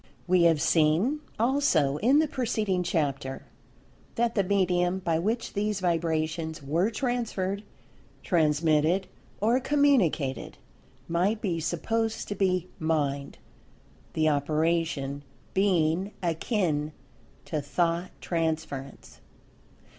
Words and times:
We 0.25 0.45
have 0.45 0.59
seen, 0.59 1.19
also 1.39 1.97
in 1.97 2.17
the 2.17 2.27
preceding 2.27 2.81
chapter, 2.81 3.45
that 4.15 4.33
the 4.33 4.43
medium 4.43 4.97
by 4.97 5.19
which 5.19 5.53
these 5.53 5.79
vibrations 5.79 6.63
were 6.63 6.89
transferred, 6.89 7.61
transmitted, 8.23 9.05
or 9.41 9.59
communicated, 9.59 10.57
might 11.07 11.39
be 11.39 11.59
supposed 11.59 12.27
to 12.29 12.33
be 12.35 12.67
Mind, 12.79 13.37
the 14.13 14.27
operation 14.27 15.21
being 15.53 16.13
akin 16.23 16.93
to 17.45 17.61
Thought 17.61 18.09
transference. 18.21 19.21